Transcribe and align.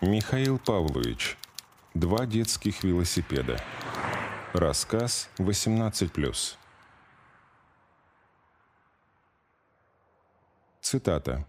Михаил 0.00 0.60
Павлович. 0.60 1.36
Два 1.92 2.24
детских 2.24 2.84
велосипеда. 2.84 3.56
Рассказ 4.52 5.28
18+. 5.38 6.56
Цитата. 10.80 11.44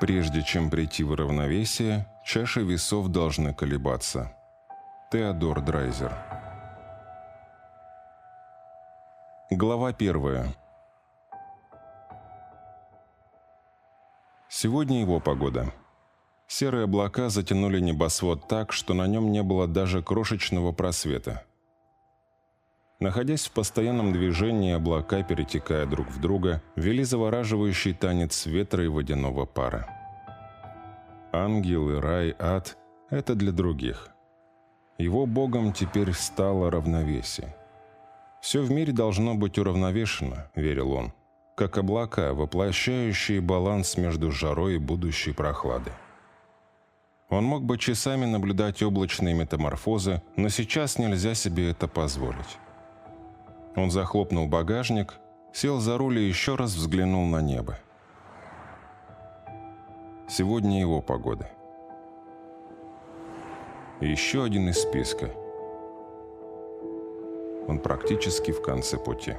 «Прежде 0.00 0.42
чем 0.42 0.70
прийти 0.70 1.04
в 1.04 1.14
равновесие, 1.14 2.08
чаши 2.26 2.64
весов 2.64 3.06
должны 3.06 3.54
колебаться». 3.54 4.36
Теодор 5.12 5.60
Драйзер. 5.60 6.12
Глава 9.52 9.92
первая. 9.92 10.52
Сегодня 14.48 15.00
его 15.00 15.20
погода. 15.20 15.72
Серые 16.46 16.84
облака 16.84 17.30
затянули 17.30 17.80
небосвод 17.80 18.46
так, 18.48 18.72
что 18.72 18.94
на 18.94 19.06
нем 19.06 19.32
не 19.32 19.42
было 19.42 19.66
даже 19.66 20.02
крошечного 20.02 20.72
просвета. 20.72 21.44
Находясь 23.00 23.46
в 23.46 23.50
постоянном 23.50 24.12
движении, 24.12 24.72
облака, 24.72 25.22
перетекая 25.22 25.84
друг 25.86 26.08
в 26.08 26.20
друга, 26.20 26.62
вели 26.76 27.02
завораживающий 27.02 27.92
танец 27.92 28.46
ветра 28.46 28.84
и 28.84 28.88
водяного 28.88 29.46
пара. 29.46 29.88
Ангелы, 31.32 32.00
рай, 32.00 32.34
ад– 32.38 32.78
это 33.10 33.34
для 33.34 33.50
других. 33.50 34.10
Его 34.98 35.26
богом 35.26 35.72
теперь 35.72 36.12
стало 36.12 36.70
равновесие. 36.70 37.56
Все 38.40 38.62
в 38.62 38.70
мире 38.70 38.92
должно 38.92 39.34
быть 39.34 39.58
уравновешено, 39.58 40.50
верил 40.54 40.92
он, 40.92 41.12
как 41.56 41.78
облака, 41.78 42.32
воплощающие 42.32 43.40
баланс 43.40 43.96
между 43.96 44.30
жарой 44.30 44.76
и 44.76 44.78
будущей 44.78 45.32
прохладой. 45.32 45.92
Он 47.34 47.46
мог 47.46 47.64
бы 47.64 47.78
часами 47.78 48.26
наблюдать 48.26 48.80
облачные 48.80 49.34
метаморфозы, 49.34 50.22
но 50.36 50.48
сейчас 50.50 50.98
нельзя 50.98 51.34
себе 51.34 51.70
это 51.70 51.88
позволить. 51.88 52.58
Он 53.74 53.90
захлопнул 53.90 54.46
багажник, 54.46 55.14
сел 55.52 55.80
за 55.80 55.98
руль 55.98 56.20
и 56.20 56.28
еще 56.28 56.54
раз 56.54 56.76
взглянул 56.76 57.26
на 57.26 57.42
небо. 57.42 57.80
Сегодня 60.28 60.78
его 60.78 61.02
погода. 61.02 61.50
еще 64.00 64.44
один 64.44 64.68
из 64.68 64.80
списка. 64.80 65.28
Он 67.66 67.80
практически 67.80 68.52
в 68.52 68.62
конце 68.62 68.96
пути. 68.96 69.34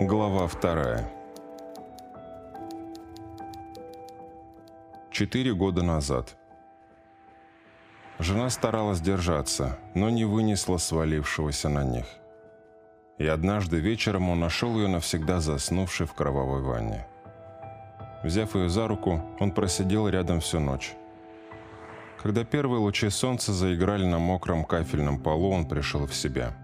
Глава 0.00 0.46
вторая. 0.46 1.17
Четыре 5.18 5.52
года 5.52 5.82
назад. 5.82 6.36
Жена 8.20 8.50
старалась 8.50 9.00
держаться, 9.00 9.76
но 9.96 10.10
не 10.10 10.24
вынесла 10.24 10.76
свалившегося 10.76 11.68
на 11.68 11.82
них. 11.82 12.06
И 13.18 13.26
однажды 13.26 13.80
вечером 13.80 14.30
он 14.30 14.38
нашел 14.38 14.76
ее 14.76 14.86
навсегда 14.86 15.40
заснувшей 15.40 16.06
в 16.06 16.14
кровавой 16.14 16.62
ванне. 16.62 17.04
Взяв 18.22 18.54
ее 18.54 18.68
за 18.68 18.86
руку, 18.86 19.20
он 19.40 19.50
просидел 19.50 20.08
рядом 20.08 20.38
всю 20.38 20.60
ночь. 20.60 20.92
Когда 22.22 22.44
первые 22.44 22.78
лучи 22.78 23.10
солнца 23.10 23.52
заиграли 23.52 24.06
на 24.06 24.20
мокром 24.20 24.64
кафельном 24.64 25.20
полу, 25.20 25.50
он 25.50 25.66
пришел 25.66 26.06
в 26.06 26.14
себя. 26.14 26.56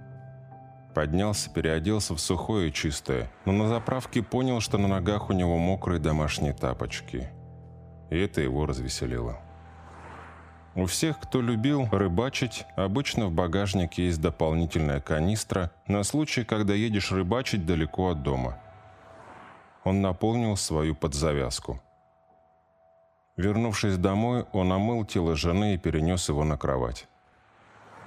Поднялся, 0.95 1.51
переоделся 1.51 2.15
в 2.15 2.21
сухое 2.21 2.69
и 2.69 2.73
чистое, 2.73 3.33
но 3.47 3.51
на 3.51 3.67
заправке 3.67 4.23
понял, 4.23 4.61
что 4.61 4.79
на 4.79 4.87
ногах 4.87 5.29
у 5.29 5.33
него 5.33 5.59
мокрые 5.59 5.99
домашние 5.99 6.53
тапочки– 6.53 7.29
и 8.11 8.19
это 8.19 8.41
его 8.41 8.67
развеселило. 8.67 9.41
У 10.77 10.87
всех, 10.87 11.21
кто 11.21 11.41
любил 11.41 11.89
рыбачить, 11.93 12.67
обычно 12.75 13.27
в 13.27 13.33
багажнике 13.33 14.07
есть 14.07 14.21
дополнительная 14.21 15.01
канистра 15.01 15.71
на 15.87 16.03
случай, 16.03 16.45
когда 16.45 16.75
едешь 16.75 17.13
рыбачить 17.13 17.65
далеко 17.65 18.11
от 18.11 18.23
дома. 18.23 18.59
Он 19.85 20.03
наполнил 20.03 20.57
свою 20.57 20.97
подзавязку. 20.97 21.81
Вернувшись 23.37 23.99
домой, 23.99 24.47
он 24.53 24.73
омыл 24.73 25.05
тело 25.05 25.37
жены 25.37 25.75
и 25.75 25.79
перенес 25.79 26.29
его 26.29 26.43
на 26.45 26.57
кровать. 26.57 27.07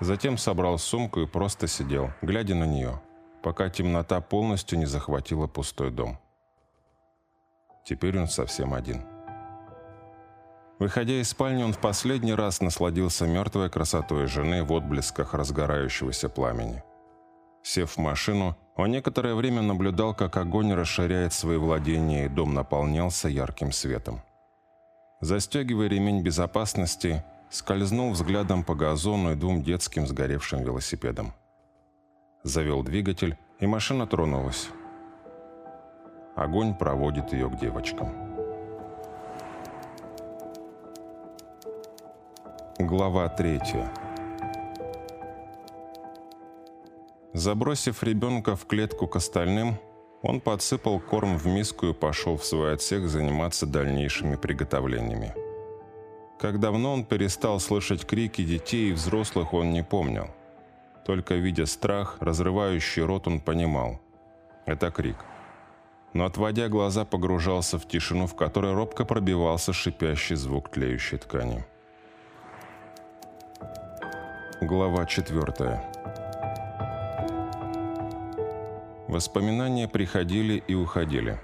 Затем 0.01 0.37
собрал 0.37 0.77
сумку 0.77 1.21
и 1.21 1.27
просто 1.27 1.67
сидел, 1.67 2.11
глядя 2.21 2.55
на 2.55 2.65
нее, 2.65 3.01
пока 3.43 3.69
темнота 3.69 4.19
полностью 4.19 4.77
не 4.77 4.85
захватила 4.85 5.47
пустой 5.47 5.91
дом. 5.91 6.19
Теперь 7.85 8.19
он 8.19 8.27
совсем 8.27 8.73
один. 8.73 9.16
Выходя 10.79 11.19
из 11.19 11.29
спальни, 11.29 11.63
он 11.63 11.73
в 11.73 11.79
последний 11.79 12.33
раз 12.33 12.61
насладился 12.61 13.25
мертвой 13.25 13.69
красотой 13.69 14.27
жены 14.27 14.63
в 14.63 14.71
отблесках 14.71 15.33
разгорающегося 15.33 16.29
пламени. 16.29 16.83
Сев 17.63 17.97
в 17.97 17.97
машину, 17.97 18.55
он 18.75 18.91
некоторое 18.91 19.33
время 19.33 19.61
наблюдал, 19.61 20.13
как 20.13 20.37
огонь 20.37 20.73
расширяет 20.73 21.33
свои 21.33 21.57
владения, 21.57 22.25
и 22.25 22.29
дом 22.29 22.53
наполнялся 22.53 23.27
ярким 23.27 23.71
светом. 23.71 24.21
Застегивая 25.19 25.87
ремень 25.87 26.21
безопасности, 26.21 27.23
скользнул 27.49 28.11
взглядом 28.11 28.63
по 28.63 28.75
газону 28.75 29.31
и 29.31 29.35
двум 29.35 29.63
детским 29.63 30.05
сгоревшим 30.05 30.63
велосипедам. 30.63 31.33
Завел 32.43 32.83
двигатель, 32.83 33.35
и 33.59 33.65
машина 33.65 34.05
тронулась. 34.05 34.69
Огонь 36.35 36.75
проводит 36.75 37.33
ее 37.33 37.49
к 37.49 37.59
девочкам. 37.59 38.26
Глава 42.79 43.27
3 43.29 43.59
Забросив 47.33 48.03
ребенка 48.03 48.55
в 48.55 48.67
клетку 48.67 49.07
к 49.07 49.15
остальным, 49.15 49.79
он 50.21 50.39
подсыпал 50.39 50.99
корм 50.99 51.37
в 51.37 51.47
миску 51.47 51.87
и 51.87 51.93
пошел 51.93 52.37
в 52.37 52.45
свой 52.45 52.73
отсек 52.73 53.07
заниматься 53.07 53.65
дальнейшими 53.65 54.35
приготовлениями. 54.35 55.33
Как 56.39 56.59
давно 56.59 56.93
он 56.93 57.03
перестал 57.03 57.59
слышать 57.59 58.05
крики 58.05 58.43
детей 58.43 58.91
и 58.91 58.93
взрослых, 58.93 59.53
он 59.53 59.71
не 59.71 59.83
помнил. 59.83 60.27
Только 61.03 61.33
видя 61.33 61.65
страх, 61.65 62.17
разрывающий 62.19 63.01
рот, 63.01 63.27
он 63.27 63.39
понимал. 63.39 63.99
Это 64.67 64.91
крик. 64.91 65.17
Но 66.13 66.25
отводя 66.25 66.67
глаза, 66.67 67.05
погружался 67.05 67.79
в 67.79 67.87
тишину, 67.87 68.27
в 68.27 68.35
которой 68.35 68.75
робко 68.75 69.03
пробивался 69.03 69.73
шипящий 69.73 70.35
звук 70.35 70.69
тлеющей 70.69 71.17
ткани. 71.17 71.65
Глава 74.61 75.05
4. 75.05 75.83
Воспоминания 79.07 79.87
приходили 79.87 80.63
и 80.67 80.73
уходили. 80.73 81.39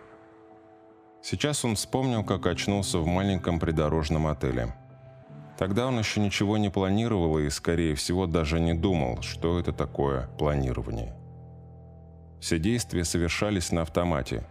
Сейчас 1.21 1.63
он 1.63 1.75
вспомнил, 1.75 2.23
как 2.23 2.47
очнулся 2.47 2.97
в 2.97 3.05
маленьком 3.05 3.59
придорожном 3.59 4.25
отеле. 4.25 4.73
Тогда 5.59 5.85
он 5.85 5.99
еще 5.99 6.21
ничего 6.21 6.57
не 6.57 6.69
планировал 6.69 7.37
и, 7.37 7.51
скорее 7.51 7.93
всего, 7.93 8.25
даже 8.25 8.59
не 8.59 8.73
думал, 8.73 9.21
что 9.21 9.59
это 9.59 9.73
такое 9.73 10.27
планирование. 10.39 11.15
Все 12.41 12.57
действия 12.57 13.05
совершались 13.05 13.71
на 13.71 13.83
автомате. 13.83 14.43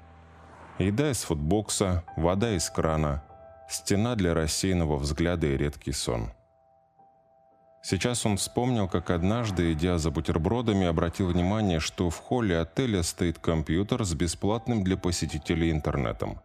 Еда 0.78 1.10
из 1.10 1.24
футбокса, 1.24 2.04
вода 2.16 2.54
из 2.54 2.70
крана, 2.70 3.24
стена 3.68 4.14
для 4.14 4.34
рассеянного 4.34 4.98
взгляда 4.98 5.48
и 5.48 5.56
редкий 5.56 5.92
сон– 5.92 6.30
Сейчас 7.82 8.24
он 8.24 8.36
вспомнил, 8.36 8.88
как 8.88 9.10
однажды, 9.10 9.72
идя 9.72 9.98
за 9.98 10.12
бутербродами, 10.12 10.86
обратил 10.86 11.28
внимание, 11.28 11.80
что 11.80 12.10
в 12.10 12.16
холле 12.16 12.60
отеля 12.60 13.02
стоит 13.02 13.40
компьютер 13.40 14.04
с 14.04 14.14
бесплатным 14.14 14.84
для 14.84 14.96
посетителей 14.96 15.72
интернетом. 15.72 16.40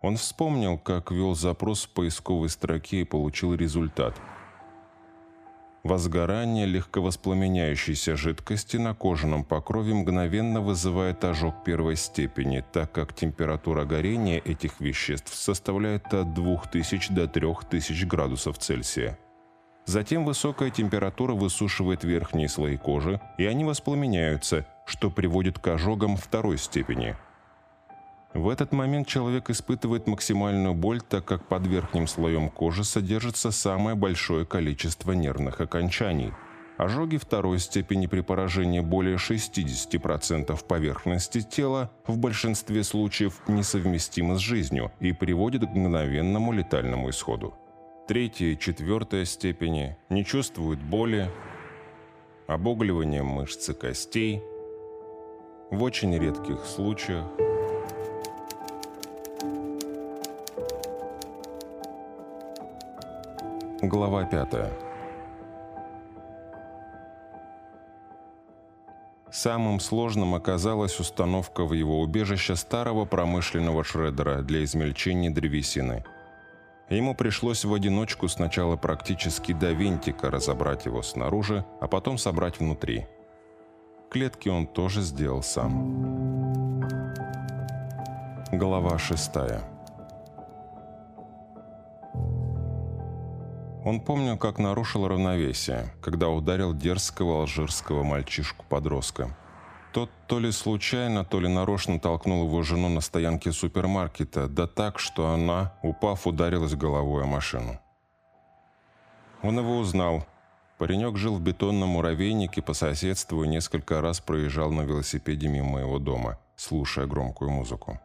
Он 0.00 0.16
вспомнил, 0.16 0.78
как 0.78 1.10
ввел 1.10 1.34
запрос 1.34 1.84
в 1.84 1.90
поисковой 1.90 2.48
строке 2.48 3.02
и 3.02 3.04
получил 3.04 3.54
результат. 3.54 4.18
Возгорание 5.82 6.64
легковоспламеняющейся 6.66 8.16
жидкости 8.16 8.78
на 8.78 8.94
кожаном 8.94 9.44
покрове 9.44 9.92
мгновенно 9.92 10.62
вызывает 10.62 11.24
ожог 11.24 11.62
первой 11.64 11.96
степени, 11.96 12.64
так 12.72 12.92
как 12.92 13.14
температура 13.14 13.84
горения 13.84 14.40
этих 14.42 14.80
веществ 14.80 15.34
составляет 15.34 16.12
от 16.14 16.32
2000 16.32 17.12
до 17.12 17.26
3000 17.28 18.04
градусов 18.04 18.58
Цельсия. 18.58 19.18
Затем 19.86 20.24
высокая 20.24 20.70
температура 20.70 21.34
высушивает 21.34 22.04
верхние 22.04 22.48
слои 22.48 22.76
кожи, 22.76 23.20
и 23.38 23.44
они 23.46 23.64
воспламеняются, 23.64 24.66
что 24.84 25.10
приводит 25.10 25.58
к 25.58 25.66
ожогам 25.68 26.16
второй 26.16 26.58
степени. 26.58 27.16
В 28.32 28.48
этот 28.48 28.70
момент 28.70 29.08
человек 29.08 29.50
испытывает 29.50 30.06
максимальную 30.06 30.74
боль, 30.74 31.00
так 31.00 31.24
как 31.24 31.48
под 31.48 31.66
верхним 31.66 32.06
слоем 32.06 32.48
кожи 32.48 32.84
содержится 32.84 33.50
самое 33.50 33.96
большое 33.96 34.46
количество 34.46 35.12
нервных 35.12 35.60
окончаний, 35.60 36.32
ожоги 36.76 37.16
второй 37.16 37.58
степени 37.58 38.06
при 38.06 38.20
поражении 38.20 38.78
более 38.78 39.16
60% 39.16 40.64
поверхности 40.64 41.40
тела 41.40 41.90
в 42.06 42.18
большинстве 42.18 42.84
случаев 42.84 43.40
несовместимы 43.48 44.36
с 44.36 44.38
жизнью 44.38 44.92
и 45.00 45.12
приводят 45.12 45.62
к 45.62 45.70
мгновенному 45.70 46.52
летальному 46.52 47.10
исходу. 47.10 47.54
Третья 48.10 48.46
и 48.46 48.58
четвертая 48.58 49.24
степени 49.24 49.96
не 50.08 50.24
чувствуют 50.24 50.80
боли, 50.80 51.30
обугливание 52.48 53.22
мышц 53.22 53.68
и 53.68 53.72
костей, 53.72 54.42
в 55.70 55.80
очень 55.80 56.18
редких 56.18 56.64
случаях 56.64 57.24
Глава 63.80 64.24
пятая. 64.24 64.72
Самым 69.30 69.78
сложным 69.78 70.34
оказалась 70.34 70.98
установка 70.98 71.64
в 71.64 71.74
его 71.74 72.00
убежище 72.00 72.56
старого 72.56 73.04
промышленного 73.04 73.84
шредера 73.84 74.42
для 74.42 74.64
измельчения 74.64 75.30
древесины. 75.30 76.04
Ему 76.90 77.14
пришлось 77.14 77.64
в 77.64 77.72
одиночку 77.72 78.26
сначала 78.26 78.76
практически 78.76 79.52
до 79.52 79.70
винтика 79.70 80.28
разобрать 80.28 80.86
его 80.86 81.02
снаружи, 81.02 81.64
а 81.80 81.86
потом 81.86 82.18
собрать 82.18 82.58
внутри. 82.58 83.06
Клетки 84.10 84.48
он 84.48 84.66
тоже 84.66 85.00
сделал 85.00 85.44
сам. 85.44 86.80
Глава 88.50 88.98
шестая. 88.98 89.62
Он 93.84 94.00
помнил, 94.00 94.36
как 94.36 94.58
нарушил 94.58 95.06
равновесие, 95.06 95.94
когда 96.02 96.28
ударил 96.28 96.74
дерзкого 96.74 97.42
алжирского 97.42 98.02
мальчишку-подростка. 98.02 99.36
Тот 99.92 100.10
то 100.28 100.38
ли 100.38 100.52
случайно, 100.52 101.24
то 101.24 101.40
ли 101.40 101.48
нарочно 101.48 101.98
толкнул 101.98 102.46
его 102.46 102.62
жену 102.62 102.88
на 102.88 103.00
стоянке 103.00 103.50
супермаркета, 103.50 104.46
да 104.46 104.66
так, 104.66 105.00
что 105.00 105.30
она, 105.30 105.74
упав, 105.82 106.26
ударилась 106.26 106.76
головой 106.76 107.24
о 107.24 107.26
машину. 107.26 107.80
Он 109.42 109.58
его 109.58 109.78
узнал. 109.78 110.24
Паренек 110.78 111.16
жил 111.16 111.34
в 111.34 111.40
бетонном 111.40 111.90
муравейнике 111.90 112.62
по 112.62 112.72
соседству 112.72 113.44
и 113.44 113.48
несколько 113.48 114.00
раз 114.00 114.20
проезжал 114.20 114.70
на 114.70 114.82
велосипеде 114.82 115.48
мимо 115.48 115.80
его 115.80 115.98
дома, 115.98 116.38
слушая 116.56 117.06
громкую 117.06 117.50
музыку. 117.50 118.00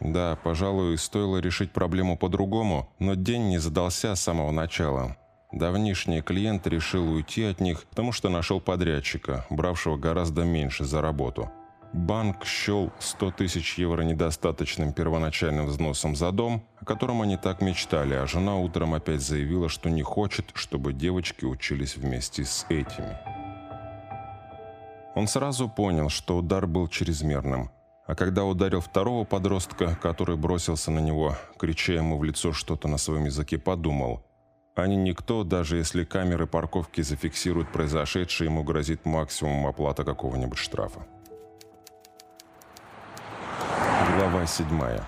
Да, 0.00 0.36
пожалуй, 0.42 0.96
стоило 0.96 1.36
решить 1.36 1.72
проблему 1.72 2.16
по-другому, 2.16 2.88
но 2.98 3.14
день 3.14 3.50
не 3.50 3.58
задался 3.58 4.14
с 4.14 4.22
самого 4.22 4.50
начала. 4.50 5.16
Давнишний 5.52 6.22
клиент 6.22 6.66
решил 6.66 7.12
уйти 7.12 7.44
от 7.44 7.60
них, 7.60 7.84
потому 7.90 8.12
что 8.12 8.28
нашел 8.28 8.60
подрядчика, 8.60 9.46
бравшего 9.50 9.96
гораздо 9.96 10.44
меньше 10.44 10.84
за 10.84 11.02
работу. 11.02 11.50
Банк 11.92 12.44
счел 12.44 12.92
100 13.00 13.32
тысяч 13.32 13.76
евро 13.76 14.02
недостаточным 14.02 14.92
первоначальным 14.92 15.66
взносом 15.66 16.14
за 16.14 16.30
дом, 16.30 16.62
о 16.80 16.84
котором 16.84 17.20
они 17.20 17.36
так 17.36 17.62
мечтали, 17.62 18.14
а 18.14 18.26
жена 18.26 18.56
утром 18.56 18.94
опять 18.94 19.22
заявила, 19.22 19.68
что 19.68 19.90
не 19.90 20.02
хочет, 20.02 20.50
чтобы 20.54 20.92
девочки 20.92 21.44
учились 21.44 21.96
вместе 21.96 22.44
с 22.44 22.64
этими. 22.68 23.18
Он 25.16 25.26
сразу 25.26 25.68
понял, 25.68 26.08
что 26.08 26.36
удар 26.36 26.68
был 26.68 26.86
чрезмерным– 26.86 27.70
а 28.10 28.16
когда 28.16 28.44
ударил 28.44 28.80
второго 28.80 29.24
подростка, 29.24 29.96
который 30.02 30.36
бросился 30.36 30.90
на 30.90 30.98
него, 30.98 31.36
крича 31.56 31.92
ему 31.92 32.18
в 32.18 32.24
лицо 32.24 32.52
что-то 32.52 32.88
на 32.88 32.98
своем 32.98 33.26
языке, 33.26 33.56
подумал, 33.56 34.26
не 34.86 34.96
никто, 34.96 35.44
даже 35.44 35.76
если 35.76 36.04
камеры 36.04 36.46
парковки 36.46 37.00
зафиксируют 37.00 37.72
произошедшее, 37.72 38.50
ему 38.50 38.62
грозит 38.62 39.04
максимум 39.04 39.66
оплата 39.66 40.04
какого-нибудь 40.04 40.58
штрафа. 40.58 41.06
Глава 44.16 44.46
седьмая. 44.46 45.04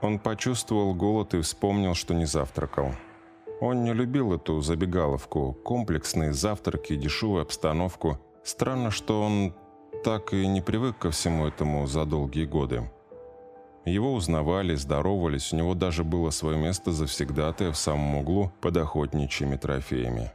Он 0.00 0.18
почувствовал 0.18 0.94
голод 0.94 1.34
и 1.34 1.40
вспомнил, 1.40 1.94
что 1.94 2.14
не 2.14 2.26
завтракал. 2.26 2.94
Он 3.60 3.84
не 3.84 3.94
любил 3.94 4.34
эту 4.34 4.60
забегаловку, 4.60 5.52
комплексные 5.52 6.32
завтраки, 6.32 6.94
дешевую 6.96 7.42
обстановку. 7.42 8.18
Странно, 8.42 8.90
что 8.90 9.22
он 9.22 9.54
так 10.04 10.34
и 10.34 10.46
не 10.46 10.60
привык 10.60 10.98
ко 10.98 11.10
всему 11.10 11.46
этому 11.46 11.86
за 11.86 12.04
долгие 12.04 12.44
годы. 12.44 12.90
Его 13.84 14.14
узнавали, 14.14 14.74
здоровались, 14.74 15.52
у 15.52 15.56
него 15.56 15.74
даже 15.74 16.04
было 16.04 16.30
свое 16.30 16.56
место 16.56 16.92
завсегдатая 16.92 17.70
в 17.70 17.76
самом 17.76 18.16
углу 18.16 18.50
под 18.60 18.76
охотничьими 18.78 19.56
трофеями. 19.56 20.32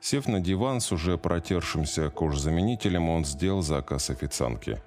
Сев 0.00 0.26
на 0.26 0.40
диван 0.40 0.80
с 0.80 0.90
уже 0.92 1.18
протершимся 1.18 2.10
кожзаменителем, 2.10 3.08
он 3.08 3.24
сделал 3.24 3.62
заказ 3.62 4.10
официантки. 4.10 4.80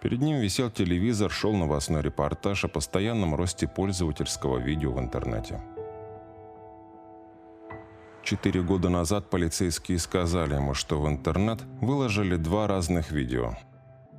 Перед 0.00 0.20
ним 0.20 0.38
висел 0.38 0.70
телевизор, 0.70 1.30
шел 1.30 1.52
новостной 1.52 2.02
репортаж 2.02 2.64
о 2.64 2.68
постоянном 2.68 3.34
росте 3.34 3.66
пользовательского 3.66 4.58
видео 4.58 4.92
в 4.92 5.00
интернете. 5.00 5.60
Четыре 8.22 8.62
года 8.62 8.88
назад 8.88 9.30
полицейские 9.30 10.00
сказали 10.00 10.54
ему, 10.54 10.74
что 10.74 11.00
в 11.00 11.08
интернет 11.08 11.60
выложили 11.80 12.36
два 12.36 12.66
разных 12.66 13.12
видео. 13.12 13.54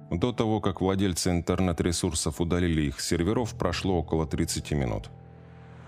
До 0.10 0.32
того, 0.32 0.62
как 0.62 0.80
владельцы 0.80 1.32
интернет-ресурсов 1.32 2.40
удалили 2.40 2.84
их 2.84 3.02
с 3.02 3.08
серверов, 3.08 3.56
прошло 3.56 4.00
около 4.00 4.26
30 4.26 4.72
минут. 4.72 5.10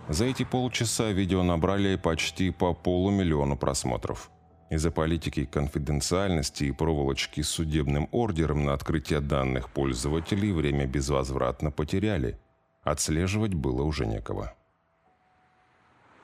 За 0.09 0.25
эти 0.25 0.43
полчаса 0.43 1.11
видео 1.11 1.43
набрали 1.43 1.95
почти 1.95 2.51
по 2.51 2.73
полумиллиону 2.73 3.55
просмотров. 3.55 4.29
Из-за 4.69 4.91
политики 4.91 5.45
конфиденциальности 5.45 6.65
и 6.65 6.71
проволочки 6.71 7.41
с 7.41 7.49
судебным 7.49 8.09
ордером 8.11 8.65
на 8.65 8.73
открытие 8.73 9.19
данных 9.19 9.69
пользователей 9.69 10.51
время 10.51 10.85
безвозвратно 10.85 11.71
потеряли. 11.71 12.37
Отслеживать 12.83 13.53
было 13.53 13.83
уже 13.83 14.05
некого. 14.05 14.53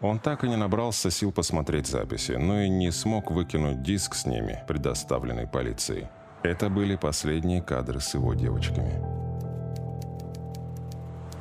Он 0.01 0.19
так 0.19 0.43
и 0.43 0.49
не 0.49 0.57
набрался 0.57 1.09
сил 1.09 1.31
посмотреть 1.31 1.87
записи, 1.87 2.33
но 2.33 2.61
и 2.61 2.69
не 2.69 2.91
смог 2.91 3.31
выкинуть 3.31 3.81
диск 3.81 4.13
с 4.13 4.25
ними, 4.25 4.63
предоставленный 4.67 5.47
полицией. 5.47 6.07
Это 6.45 6.69
были 6.69 6.95
последние 6.95 7.59
кадры 7.59 7.99
с 7.99 8.13
его 8.13 8.35
девочками. 8.35 9.01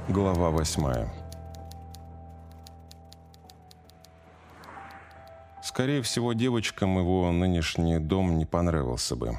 Глава 0.08 0.48
восьмая. 0.48 1.12
Скорее 5.62 6.00
всего, 6.00 6.32
девочкам 6.32 6.98
его 6.98 7.30
нынешний 7.32 7.98
дом 7.98 8.38
не 8.38 8.46
понравился 8.46 9.14
бы. 9.14 9.38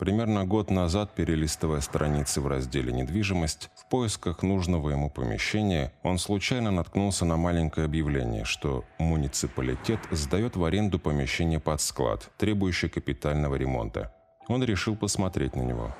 Примерно 0.00 0.44
год 0.44 0.72
назад, 0.72 1.14
перелистывая 1.14 1.80
страницы 1.80 2.40
в 2.40 2.48
разделе 2.48 2.92
«Недвижимость», 2.92 3.70
в 3.76 3.88
поисках 3.88 4.42
нужного 4.42 4.90
ему 4.90 5.10
помещения, 5.10 5.92
он 6.02 6.18
случайно 6.18 6.72
наткнулся 6.72 7.24
на 7.24 7.36
маленькое 7.36 7.84
объявление, 7.84 8.44
что 8.44 8.84
муниципалитет 8.98 10.00
сдает 10.10 10.56
в 10.56 10.64
аренду 10.64 10.98
помещение 10.98 11.60
под 11.60 11.80
склад, 11.80 12.32
требующее 12.36 12.90
капитального 12.90 13.54
ремонта. 13.54 14.12
Он 14.48 14.62
решил 14.62 14.96
посмотреть 14.96 15.56
на 15.56 15.62
него. 15.62 15.94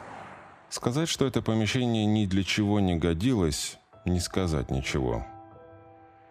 Сказать, 0.69 1.09
что 1.09 1.27
это 1.27 1.41
помещение 1.41 2.05
ни 2.05 2.27
для 2.27 2.43
чего 2.43 2.81
не 2.81 2.97
годилось, 2.97 3.79
не 4.05 4.21
сказать 4.21 4.71
ничего. 4.71 5.25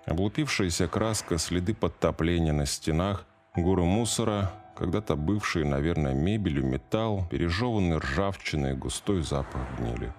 Облупившаяся 0.06 0.88
краска, 0.88 1.38
следы 1.38 1.74
подтопления 1.74 2.52
на 2.52 2.66
стенах, 2.66 3.26
горы 3.56 3.84
мусора, 3.84 4.52
когда-то 4.76 5.16
бывшие, 5.16 5.66
наверное, 5.66 6.14
мебелью, 6.14 6.66
металл, 6.66 7.26
пережеванный 7.30 7.98
ржавчиной, 7.98 8.76
густой 8.76 9.22
запах 9.22 9.62
гнили. 9.78 10.14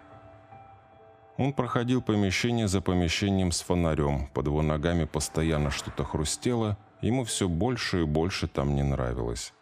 Он 1.37 1.53
проходил 1.53 2.01
помещение 2.01 2.69
за 2.69 2.81
помещением 2.81 3.51
с 3.51 3.61
фонарем, 3.61 4.29
под 4.29 4.47
его 4.47 4.63
ногами 4.63 5.05
постоянно 5.05 5.71
что-то 5.71 6.05
хрустело, 6.05 6.79
ему 7.01 7.25
все 7.25 7.49
больше 7.49 8.03
и 8.03 8.05
больше 8.05 8.47
там 8.47 8.77
не 8.77 8.85
нравилось. 8.85 9.53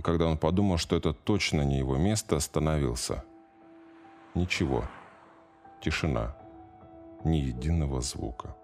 И 0.00 0.02
когда 0.02 0.28
он 0.28 0.38
подумал, 0.38 0.78
что 0.78 0.96
это 0.96 1.12
точно 1.12 1.60
не 1.60 1.76
его 1.76 1.98
место, 1.98 2.36
остановился. 2.36 3.22
Ничего. 4.34 4.84
Тишина. 5.82 6.34
Ни 7.22 7.36
единого 7.36 8.00
звука. 8.00 8.56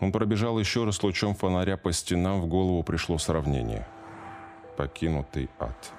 Он 0.00 0.10
пробежал 0.10 0.58
еще 0.58 0.84
раз 0.84 1.02
лучом 1.02 1.34
фонаря 1.34 1.76
по 1.76 1.92
стенам, 1.92 2.40
в 2.40 2.46
голову 2.46 2.82
пришло 2.82 3.18
сравнение– 3.18 3.86
покинутый 4.78 5.50
ад. 5.58 5.92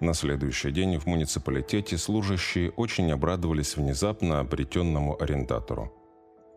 На 0.00 0.12
следующий 0.12 0.70
день 0.70 0.98
в 0.98 1.06
муниципалитете 1.06 1.96
служащие 1.96 2.72
очень 2.72 3.10
обрадовались 3.10 3.74
внезапно 3.74 4.40
обретенному 4.40 5.16
арендатору. 5.18 5.90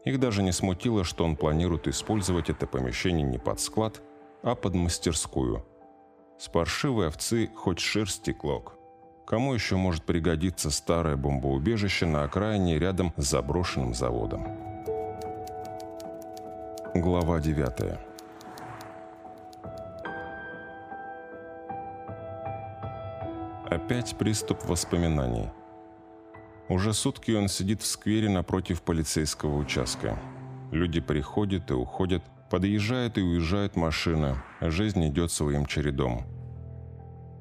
Их 0.04 0.20
даже 0.20 0.44
не 0.44 0.52
смутило, 0.52 1.06
что 1.06 1.24
он 1.24 1.38
планирует 1.38 1.88
использовать 1.88 2.50
это 2.50 2.68
помещение 2.68 3.26
не 3.26 3.38
под 3.38 3.62
склад, 3.62 4.02
а 4.42 4.54
под 4.56 4.76
мастерскую. 4.76 5.66
С 6.38 6.50
паршивой 6.50 7.08
овцы 7.08 7.50
хоть 7.56 7.80
шерсти 7.80 8.34
клок. 8.34 8.76
Кому 9.26 9.54
еще 9.54 9.78
может 9.78 10.04
пригодиться 10.04 10.72
старое 10.72 11.16
бомбоубежище 11.16 12.06
на 12.06 12.24
окраине 12.24 12.78
рядом 12.78 13.14
с 13.18 13.30
заброшенным 13.30 13.94
заводом? 13.94 14.46
Глава 16.96 17.40
9 17.40 17.98
Опять 23.70 24.16
приступ 24.18 24.66
воспоминаний. 24.66 25.50
Уже 26.70 26.94
сутки 26.94 27.32
он 27.32 27.48
сидит 27.48 27.82
в 27.82 27.86
сквере 27.86 28.30
напротив 28.30 28.82
полицейского 28.82 29.58
участка. 29.58 30.20
Люди 30.72 31.00
приходят 31.00 31.72
и 31.72 31.74
уходят, 31.74 32.24
подъезжает 32.54 33.18
и 33.18 33.22
уезжает 33.24 33.76
машина, 33.76 34.44
жизнь 34.62 35.08
идет 35.08 35.32
своим 35.32 35.66
чередом. 35.66 36.24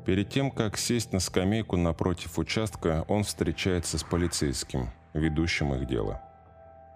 Перед 0.07 0.31
тем, 0.31 0.50
как 0.50 0.78
сесть 0.78 1.12
на 1.12 1.21
скамейку 1.21 1.76
напротив 1.76 2.38
участка, 2.38 3.04
он 3.09 3.23
встречается 3.23 3.99
с 3.99 4.04
полицейским, 4.04 4.88
ведущим 5.12 5.75
их 5.75 5.87
дело. 5.87 6.23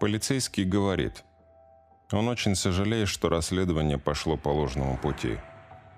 Полицейский 0.01 0.65
говорит, 0.65 1.25
он 2.11 2.29
очень 2.29 2.55
сожалеет, 2.57 3.09
что 3.09 3.29
расследование 3.29 3.99
пошло 3.99 4.39
по 4.39 4.49
ложному 4.49 4.97
пути. 4.97 5.37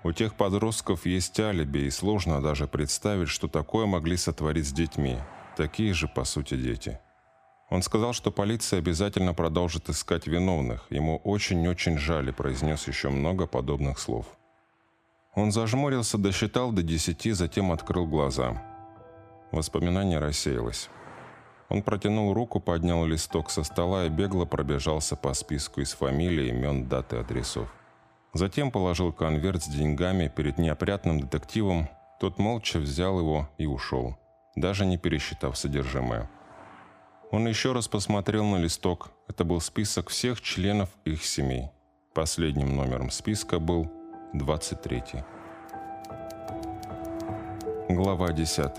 У 0.03 0.11
тех 0.11 0.33
подростков 0.33 1.05
есть 1.05 1.39
алиби, 1.39 1.85
и 1.85 1.89
сложно 1.89 2.41
даже 2.41 2.67
представить, 2.67 3.29
что 3.29 3.47
такое 3.47 3.85
могли 3.85 4.17
сотворить 4.17 4.67
с 4.67 4.73
детьми, 4.73 5.19
такие 5.55 5.93
же, 5.93 6.09
по 6.09 6.25
сути, 6.25 6.57
дети. 6.57 6.99
Он 7.69 7.83
сказал, 7.83 8.13
что 8.13 8.31
полиция 8.31 8.79
обязательно 8.79 9.33
продолжит 9.33 9.89
искать 9.89 10.25
виновных. 10.25 10.87
Ему 10.89 11.17
очень-очень 11.17 11.97
жаль 11.97 12.29
и 12.29 12.31
произнес 12.31 12.87
еще 12.87 13.09
много 13.09 13.45
подобных 13.45 13.99
слов. 13.99 14.25
Он 15.35 15.51
зажмурился, 15.51 16.17
досчитал 16.17 16.71
до 16.71 16.81
десяти, 16.81 17.31
затем 17.31 17.71
открыл 17.71 18.07
глаза. 18.07 18.61
Воспоминание 19.51 20.19
рассеялось. 20.19 20.89
Он 21.69 21.83
протянул 21.83 22.33
руку, 22.33 22.59
поднял 22.59 23.05
листок 23.05 23.51
со 23.51 23.63
стола 23.63 24.05
и 24.05 24.09
бегло 24.09 24.45
пробежался 24.45 25.15
по 25.15 25.35
списку 25.35 25.81
из 25.81 25.93
фамилий, 25.93 26.49
имен, 26.49 26.87
даты, 26.87 27.17
адресов. 27.17 27.71
Затем 28.33 28.71
положил 28.71 29.13
конверт 29.13 29.63
с 29.63 29.67
деньгами 29.67 30.31
перед 30.35 30.57
неопрятным 30.57 31.19
детективом. 31.19 31.87
Тот 32.19 32.39
молча 32.39 32.79
взял 32.79 33.19
его 33.19 33.47
и 33.59 33.67
ушел, 33.67 34.17
даже 34.55 34.85
не 34.85 34.97
пересчитав 34.97 35.57
содержимое. 35.57 36.29
Он 37.31 37.47
еще 37.47 37.73
раз 37.73 37.87
посмотрел 37.87 38.43
на 38.45 38.57
листок. 38.57 39.11
Это 39.27 39.43
был 39.43 39.61
список 39.61 40.09
всех 40.09 40.41
членов 40.41 40.89
их 41.05 41.23
семей. 41.23 41.69
Последним 42.15 42.75
номером 42.75 43.11
списка 43.11 43.59
был 43.59 43.87
23. 44.33 45.03
Глава 47.89 48.31
10. 48.31 48.71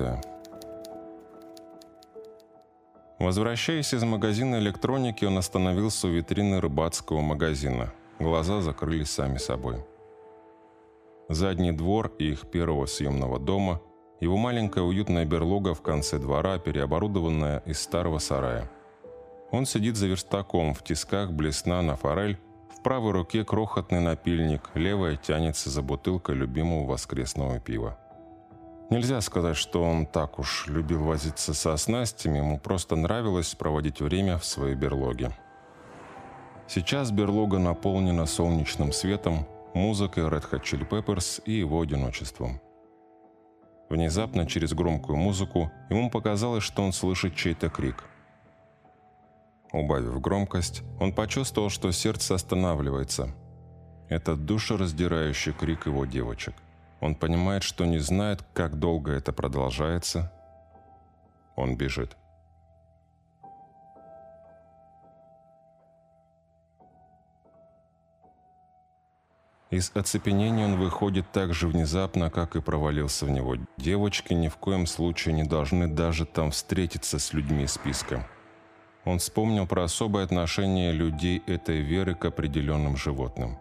Возвращаясь 3.21 3.95
из 3.95 4.03
магазина 4.03 4.57
электроники, 4.57 5.25
он 5.25 5.39
остановился 5.39 6.09
у 6.09 6.11
витрины 6.11 6.61
рыбацкого 6.61 7.21
магазина. 7.21 7.93
Глаза 8.19 8.63
закрылись 8.63 9.11
сами 9.11 9.39
собой. 9.39 9.85
Задний 11.29 11.71
двор 11.71 12.13
и 12.19 12.33
их 12.33 12.51
первого 12.51 12.87
съемного 12.87 13.39
дома– 13.39 13.81
его 14.21 14.37
маленькая 14.37 14.83
уютная 14.83 15.25
берлога 15.25 15.75
в 15.75 15.83
конце 15.83 16.19
двора, 16.19 16.59
переоборудованная 16.59 17.63
из 17.65 17.81
старого 17.81 18.19
сарая. 18.19 18.71
Он 19.51 19.67
сидит 19.67 19.97
за 19.97 20.07
верстаком, 20.07 20.75
в 20.75 20.85
тисках 20.85 21.33
блесна 21.33 21.83
на 21.83 21.97
форель, 21.97 22.39
в 22.75 22.83
правой 22.83 23.13
руке 23.13 23.45
крохотный 23.45 24.01
напильник, 24.01 24.71
левая 24.75 25.17
тянется 25.17 25.71
за 25.71 25.83
бутылкой 25.83 26.37
любимого 26.37 26.87
воскресного 26.87 27.59
пива. 27.59 27.99
Нельзя 28.91 29.21
сказать, 29.21 29.57
что 29.57 29.83
он 29.83 30.07
так 30.07 30.39
уж 30.39 30.67
любил 30.67 31.05
возиться 31.05 31.55
со 31.55 31.77
снастями, 31.77 32.39
ему 32.39 32.59
просто 32.59 32.97
нравилось 32.97 33.55
проводить 33.55 34.01
время 34.01 34.39
в 34.39 34.45
своей 34.45 34.75
берлоге. 34.75 35.31
Сейчас 36.67 37.11
берлога 37.11 37.59
наполнена 37.59 38.27
солнечным 38.27 38.93
светом, 38.93 39.47
музыкой 39.75 40.25
Red 40.25 40.51
Hot 40.51 40.63
Chili 40.63 40.89
Peppers 40.89 41.43
и 41.45 41.53
его 41.53 41.81
одиночеством. 41.81 42.61
Внезапно, 43.91 44.47
через 44.47 44.73
громкую 44.73 45.19
музыку, 45.19 45.73
ему 45.91 46.11
показалось, 46.11 46.63
что 46.63 46.85
он 46.85 46.93
слышит 46.93 47.35
чей-то 47.35 47.69
крик. 47.69 48.05
Убавив 49.73 50.21
громкость, 50.21 50.83
он 51.01 51.13
почувствовал, 51.13 51.71
что 51.71 51.91
сердце 51.91 52.37
останавливается. 52.37 53.35
Это 54.09 54.37
душераздирающий 54.37 55.53
крик 55.53 55.87
его 55.87 56.07
девочек. 56.07 56.55
Он 57.01 57.17
понимает, 57.17 57.65
что 57.65 57.85
не 57.85 57.99
знает, 57.99 58.43
как 58.53 58.79
долго 58.79 59.11
это 59.11 59.33
продолжается. 59.33 60.33
Он 61.57 61.77
бежит. 61.77 62.17
Из 69.71 69.93
оцепенения 69.95 70.65
он 70.65 70.81
выходит 70.81 71.31
так 71.31 71.55
же 71.55 71.69
внезапно, 71.69 72.29
как 72.29 72.57
и 72.57 72.61
провалился 72.61 73.25
в 73.25 73.31
него. 73.31 73.55
Девочки 73.77 74.33
ни 74.33 74.49
в 74.49 74.57
коем 74.57 74.85
случае 74.87 75.33
не 75.35 75.45
должны 75.45 75.87
даже 75.87 76.27
там 76.27 76.51
встретиться 76.51 77.21
с 77.21 77.33
людьми 77.33 77.69
списка. 77.69 78.29
Он 79.05 79.21
вспомнил 79.21 79.69
про 79.69 79.85
особое 79.85 80.25
отношение 80.25 80.93
людей 80.93 81.41
этой 81.47 81.83
веры 81.83 82.17
к 82.17 82.25
определенным 82.25 82.97
животным. 82.97 83.59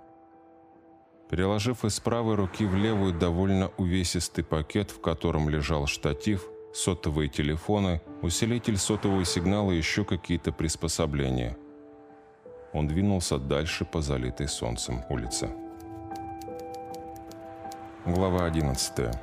Переложив 1.29 1.85
из 1.85 1.99
правой 1.99 2.33
руки 2.33 2.65
в 2.65 2.75
левую 2.75 3.13
довольно 3.13 3.67
увесистый 3.77 4.43
пакет, 4.43 4.89
в 4.89 5.01
котором 5.01 5.47
лежал 5.47 5.85
штатив, 5.85 6.43
сотовые 6.73 7.29
телефоны, 7.29 8.01
усилитель 8.23 8.77
сотового 8.77 9.23
сигнала 9.25 9.71
и 9.71 9.77
еще 9.77 10.03
какие-то 10.03 10.51
приспособления. 10.51 11.55
Он 12.73 12.87
двинулся 12.87 13.37
дальше 13.37 13.85
по 13.85 14.01
залитой 14.01 14.47
солнцем 14.47 15.03
улице. 15.09 15.68
Глава 18.05 18.45
11 18.45 19.13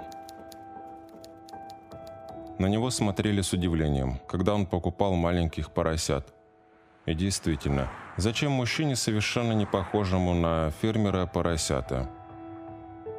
На 2.59 2.67
него 2.67 2.91
смотрели 2.91 3.41
с 3.41 3.55
удивлением, 3.55 4.21
когда 4.29 4.55
он 4.55 4.67
покупал 4.67 5.15
маленьких 5.15 5.73
поросят. 5.73 6.35
И 7.07 7.15
действительно, 7.15 7.89
зачем 8.19 8.53
мужчине, 8.53 8.95
совершенно 8.95 9.53
не 9.53 9.65
похожему 9.65 10.35
на 10.35 10.71
фермера, 10.83 11.25
поросята? 11.25 12.11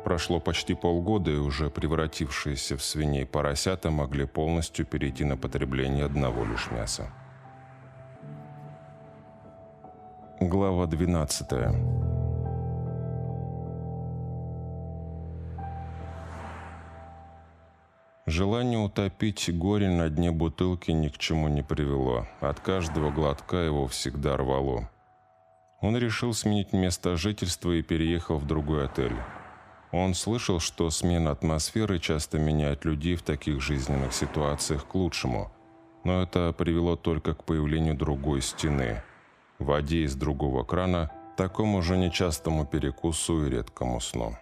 Прошло 0.04 0.40
почти 0.40 0.76
полгода, 0.76 1.32
и 1.32 1.38
уже 1.38 1.72
превратившиеся 1.72 2.78
в 2.78 2.84
свиней 2.84 3.26
поросята 3.26 3.90
могли 3.90 4.26
полностью 4.26 4.86
перейти 4.86 5.26
на 5.26 5.38
потребление 5.38 6.06
одного 6.06 6.46
лишь 6.46 6.70
мяса. 6.70 7.12
Глава 10.40 10.86
12 10.86 12.07
Желание 18.28 18.78
утопить 18.78 19.50
горе 19.58 19.90
на 19.90 20.10
дне 20.10 20.32
бутылки 20.32 20.92
ни 20.92 21.08
к 21.08 21.18
чему 21.18 21.48
не 21.48 21.64
привело. 21.64 22.28
От 22.42 22.60
каждого 22.60 23.10
глотка 23.10 23.56
его 23.56 23.88
всегда 23.88 24.36
рвало. 24.36 24.90
Он 25.80 25.96
решил 25.96 26.34
сменить 26.34 26.74
место 26.74 27.16
жительства 27.16 27.72
и 27.72 27.82
переехал 27.82 28.38
в 28.38 28.46
другой 28.46 28.84
отель. 28.84 29.16
Он 29.94 30.14
слышал, 30.14 30.60
что 30.60 30.90
смена 30.90 31.32
атмосферы 31.32 32.00
часто 32.00 32.38
меняет 32.38 32.84
людей 32.84 33.16
в 33.16 33.22
таких 33.22 33.62
жизненных 33.62 34.12
ситуациях 34.12 34.86
к 34.86 34.96
лучшему. 34.96 35.50
Но 36.04 36.22
это 36.22 36.52
привело 36.52 36.98
только 36.98 37.34
к 37.34 37.46
появлению 37.46 37.96
другой 37.96 38.42
стены. 38.42 39.04
В 39.58 39.68
воде 39.68 40.04
из 40.04 40.18
другого 40.18 40.66
крана, 40.66 41.12
такому 41.38 41.82
же 41.82 41.96
нечастому 41.96 42.66
перекусу 42.66 43.46
и 43.46 43.50
редкому 43.50 44.02
сну. 44.02 44.36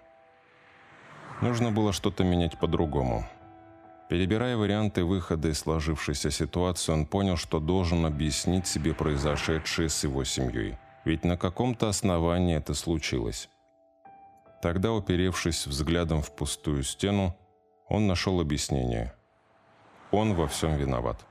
Нужно 1.41 1.71
было 1.71 1.93
что-то 1.93 2.23
менять 2.23 2.57
по-другому. 2.57 3.25
Перебирая 4.07 4.55
варианты 4.55 5.03
выхода 5.03 5.49
из 5.49 5.59
сложившейся 5.59 6.29
ситуации, 6.29 6.91
он 6.91 7.07
понял, 7.07 7.37
что 7.37 7.59
должен 7.59 8.05
объяснить 8.05 8.67
себе 8.67 8.93
произошедшее 8.93 9.89
с 9.89 10.03
его 10.03 10.23
семьей. 10.23 10.77
Ведь 11.05 11.23
на 11.23 11.37
каком-то 11.37 11.89
основании 11.89 12.55
это 12.55 12.75
случилось. 12.75 13.49
Тогда, 14.61 14.93
уперевшись 14.93 15.65
взглядом 15.65 16.21
в 16.21 16.31
пустую 16.35 16.83
стену, 16.83 17.35
он 17.87 18.05
нашел 18.05 18.39
объяснение. 18.39 19.13
Он 20.11 20.35
во 20.35 20.47
всем 20.47 20.75
виноват, 20.75 21.25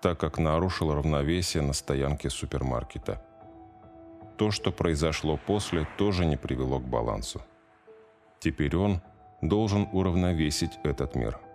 так 0.00 0.18
как 0.18 0.38
нарушил 0.38 0.94
равновесие 0.94 1.62
на 1.62 1.74
стоянке 1.74 2.30
супермаркета. 2.30 3.22
То, 4.38 4.50
что 4.50 4.72
произошло 4.72 5.36
после, 5.36 5.86
тоже 5.98 6.24
не 6.24 6.36
привело 6.36 6.78
к 6.78 6.84
балансу. 6.84 7.42
Теперь 8.40 8.76
он 8.76 9.02
должен 9.42 9.88
уравновесить 9.92 10.78
этот 10.84 11.14
мир– 11.14 11.38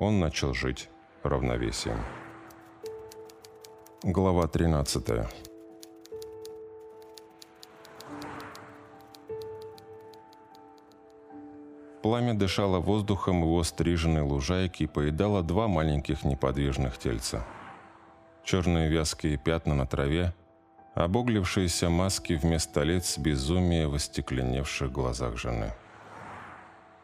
он 0.00 0.18
начал 0.18 0.54
жить 0.54 0.88
равновесием. 1.22 1.98
Глава 4.02 4.48
13. 4.48 5.04
Пламя 12.02 12.32
дышало 12.32 12.80
воздухом 12.80 13.42
его 13.42 13.62
стриженной 13.62 14.22
лужайки 14.22 14.84
и 14.84 14.86
поедало 14.86 15.42
два 15.42 15.68
маленьких 15.68 16.24
неподвижных 16.24 16.96
тельца. 16.96 17.46
Черные 18.42 18.88
вязкие 18.88 19.36
пятна 19.36 19.74
на 19.74 19.86
траве, 19.86 20.34
обуглившиеся 20.94 21.90
маски 21.90 22.32
вместо 22.32 22.84
лиц 22.84 23.18
безумия 23.18 23.86
в 23.86 23.94
остекленевших 23.94 24.90
глазах 24.90 25.36
жены. 25.36 25.74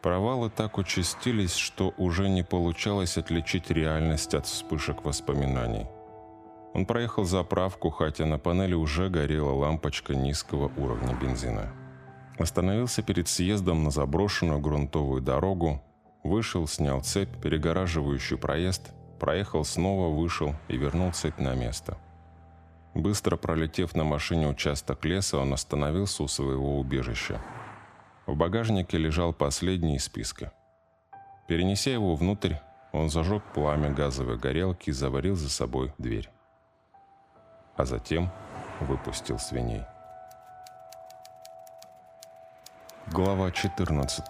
Провалы 0.01 0.49
так 0.49 0.77
участились, 0.77 1.55
что 1.55 1.93
уже 1.97 2.29
не 2.29 2.43
получалось 2.43 3.17
отличить 3.17 3.71
реальность 3.71 4.33
от 4.33 4.45
вспышек 4.45 5.03
воспоминаний. 5.03 5.87
Он 6.73 6.85
проехал 6.85 7.23
заправку, 7.23 7.89
хотя 7.89 8.25
на 8.25 8.37
панели 8.37 8.75
уже 8.75 9.09
горела 9.09 9.53
лампочка 9.53 10.13
низкого 10.13 10.71
уровня 10.77 11.15
бензина. 11.15 11.73
Остановился 12.37 13.01
перед 13.01 13.27
съездом 13.27 13.83
на 13.83 13.89
заброшенную 13.89 14.59
грунтовую 14.59 15.21
дорогу, 15.21 15.81
вышел, 16.23 16.67
снял 16.67 17.01
цепь, 17.01 17.35
перегораживающую 17.41 18.37
проезд, 18.37 18.93
проехал 19.19 19.65
снова, 19.65 20.13
вышел 20.13 20.53
и 20.67 20.77
вернул 20.77 21.11
цепь 21.13 21.39
на 21.39 21.55
место. 21.55 21.97
Быстро 22.93 23.37
пролетев 23.37 23.95
на 23.95 24.03
машине 24.03 24.47
участок 24.47 25.03
леса, 25.05 25.39
он 25.39 25.53
остановился 25.53 26.21
у 26.21 26.27
своего 26.27 26.79
убежища. 26.79 27.41
В 28.27 28.35
багажнике 28.35 28.97
лежал 28.97 29.31
последний 29.31 29.95
из 29.95 30.03
списка. 30.03 30.51
Перенеся 31.47 31.91
его 31.91 32.13
внутрь, 32.13 32.55
он 32.91 33.09
зажег 33.09 33.41
пламя 33.53 33.89
газовой 33.89 34.37
горелки 34.37 34.89
и 34.89 34.93
заварил 34.93 35.37
за 35.37 35.49
собой 35.49 35.93
дверь. 35.97 36.29
А 37.77 37.85
затем 37.85 38.29
выпустил 38.81 39.39
свиней. 39.39 39.83
Глава 43.07 43.49
14 43.49 44.25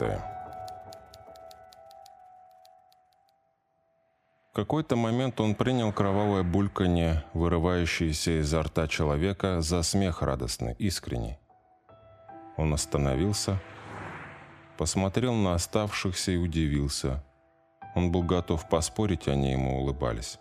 В 4.52 4.54
какой-то 4.54 4.96
момент 4.96 5.42
он 5.42 5.56
принял 5.56 5.92
кровавое 5.92 6.44
бульканье, 6.44 7.24
вырывающееся 7.34 8.42
изо 8.42 8.62
рта 8.62 8.88
человека, 8.88 9.62
за 9.62 9.82
смех 9.82 10.22
радостный, 10.22 10.76
искренний. 10.78 11.40
Он 12.58 12.74
остановился, 12.74 13.60
посмотрел 14.78 15.34
на 15.34 15.56
оставшихся 15.56 16.32
и 16.32 16.38
удивился. 16.38 17.24
Он 17.96 18.12
был 18.12 18.24
готов 18.24 18.70
поспорить, 18.70 19.28
они 19.28 19.52
ему 19.52 19.82
улыбались. 19.82 20.40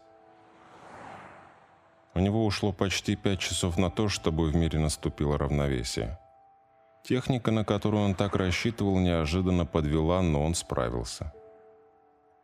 У 2.15 2.19
него 2.19 2.47
ушло 2.47 2.73
почти 2.73 3.17
пять 3.17 3.41
часов 3.41 3.77
на 3.77 3.91
то, 3.91 4.09
чтобы 4.09 4.49
в 4.49 4.57
мире 4.57 4.79
наступило 4.79 5.39
равновесие. 5.39 6.19
Техника, 7.03 7.51
на 7.51 7.65
которую 7.65 8.05
он 8.05 8.15
так 8.15 8.35
рассчитывал, 8.37 8.99
неожиданно 8.99 9.65
подвела, 9.65 10.23
но 10.23 10.45
он 10.45 10.55
справился. 10.55 11.33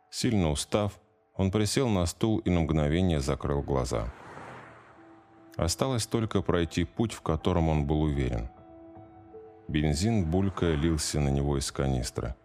Сильно 0.09 0.51
устав, 0.51 0.99
он 1.35 1.51
присел 1.51 1.89
на 1.89 2.05
стул 2.05 2.37
и 2.37 2.49
на 2.49 2.61
мгновение 2.61 3.19
закрыл 3.19 3.61
глаза. 3.61 4.13
Осталось 5.57 6.05
только 6.05 6.41
пройти 6.41 6.83
путь, 6.83 7.13
в 7.13 7.21
котором 7.21 7.69
он 7.69 7.85
был 7.85 8.03
уверен. 8.03 8.49
Бензин, 9.67 10.25
булькая, 10.25 10.75
лился 10.75 11.19
на 11.19 11.29
него 11.29 11.57
из 11.57 11.71
канистры. 11.71 12.35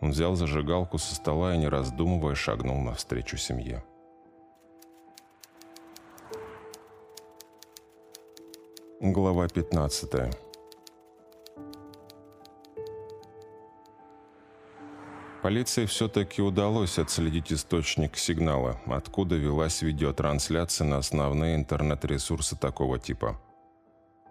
Он 0.00 0.10
взял 0.10 0.36
зажигалку 0.36 0.98
со 0.98 1.14
стола 1.14 1.54
и, 1.54 1.58
не 1.58 1.68
раздумывая, 1.68 2.34
шагнул 2.34 2.80
навстречу 2.80 3.36
семье. 3.36 3.84
Глава 9.00 9.48
15 9.48 10.34
Полиции 15.42 15.86
все-таки 15.86 16.42
удалось 16.42 16.98
отследить 16.98 17.52
источник 17.52 18.16
сигнала, 18.16 18.80
откуда 18.86 19.36
велась 19.36 19.82
видеотрансляция 19.82 20.86
на 20.86 20.98
основные 20.98 21.54
интернет-ресурсы 21.54 22.56
такого 22.56 22.98
типа. 22.98 23.40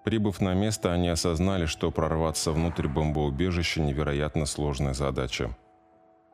Прибыв 0.07 0.39
на 0.39 0.53
место, 0.53 0.93
они 0.93 1.09
осознали, 1.09 1.65
что 1.65 1.91
прорваться 1.91 2.53
внутрь 2.53 2.87
бомбоубежища 2.87 3.81
невероятно 3.81 4.45
сложная 4.45 4.93
задача. 4.93 5.49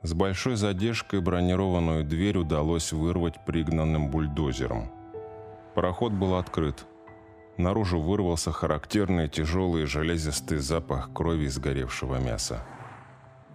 С 0.03 0.13
большой 0.13 0.57
задержкой 0.57 1.21
бронированную 1.21 2.03
дверь 2.03 2.37
удалось 2.37 2.93
вырвать 2.93 3.43
пригнанным 3.47 4.11
бульдозером. 4.11 4.91
Пароход 5.73 6.13
был 6.13 6.35
открыт. 6.35 6.85
Наружу 7.57 7.99
вырвался 7.99 8.51
характерный 8.51 9.27
тяжелый 9.27 9.87
железистый 9.87 10.59
запах 10.59 11.11
крови 11.11 11.45
и 11.45 11.47
сгоревшего 11.47 12.19
мяса. 12.19 12.63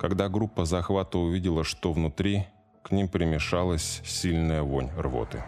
Когда 0.01 0.29
группа 0.29 0.65
захвата 0.65 1.17
увидела, 1.17 1.63
что 1.63 1.93
внутри, 1.93 2.45
к 2.83 2.91
ним 2.91 3.07
примешалась 3.07 4.03
сильная 4.05 4.63
вонь 4.63 4.91
рвоты. 4.97 5.45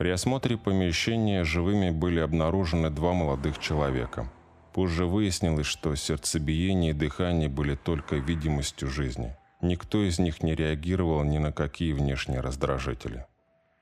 При 0.00 0.08
осмотре 0.08 0.56
помещения 0.56 1.44
живыми 1.44 1.90
были 1.90 2.20
обнаружены 2.20 2.88
два 2.88 3.12
молодых 3.12 3.58
человека. 3.58 4.32
Позже 4.72 5.04
выяснилось, 5.04 5.66
что 5.66 5.94
сердцебиение 5.94 6.92
и 6.92 6.94
дыхание 6.94 7.50
были 7.50 7.74
только 7.74 8.16
видимостью 8.16 8.88
жизни. 8.88 9.36
Никто 9.60 10.02
из 10.02 10.18
них 10.18 10.42
не 10.42 10.54
реагировал 10.54 11.22
ни 11.24 11.36
на 11.36 11.52
какие 11.52 11.92
внешние 11.92 12.40
раздражители. 12.40 13.26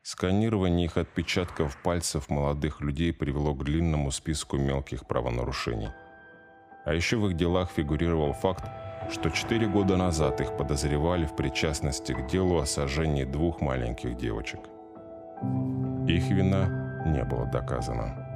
Сканирование 0.02 0.86
их 0.86 0.96
отпечатков 0.96 1.80
пальцев 1.84 2.28
молодых 2.28 2.80
людей 2.80 3.12
привело 3.12 3.54
к 3.54 3.62
длинному 3.62 4.10
списку 4.10 4.56
мелких 4.56 5.06
правонарушений. 5.06 5.90
А 6.84 6.94
еще 6.94 7.16
в 7.16 7.28
их 7.28 7.36
делах 7.36 7.70
фигурировал 7.70 8.32
факт, 8.32 8.68
что 9.08 9.30
четыре 9.30 9.68
года 9.68 9.96
назад 9.96 10.40
их 10.40 10.56
подозревали 10.56 11.26
в 11.26 11.36
причастности 11.36 12.12
к 12.12 12.26
делу 12.26 12.58
о 12.58 12.66
сожжении 12.66 13.22
двух 13.22 13.60
маленьких 13.60 14.16
девочек. 14.16 14.58
Их 16.08 16.30
вина 16.30 16.66
не 17.04 17.22
была 17.22 17.44
доказана. 17.44 18.27